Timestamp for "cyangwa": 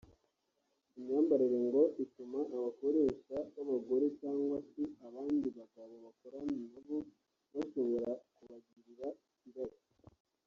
4.19-4.57